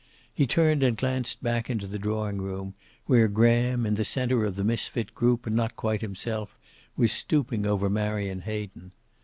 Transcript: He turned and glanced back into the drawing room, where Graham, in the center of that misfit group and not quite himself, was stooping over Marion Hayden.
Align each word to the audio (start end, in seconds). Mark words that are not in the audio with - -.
He 0.33 0.47
turned 0.47 0.81
and 0.81 0.97
glanced 0.97 1.43
back 1.43 1.69
into 1.69 1.85
the 1.85 1.99
drawing 1.99 2.41
room, 2.41 2.73
where 3.05 3.27
Graham, 3.27 3.85
in 3.85 3.93
the 3.93 4.03
center 4.03 4.45
of 4.45 4.55
that 4.55 4.63
misfit 4.63 5.13
group 5.13 5.45
and 5.45 5.55
not 5.55 5.75
quite 5.75 6.01
himself, 6.01 6.57
was 6.97 7.11
stooping 7.11 7.67
over 7.67 7.87
Marion 7.87 8.41
Hayden. 8.41 8.93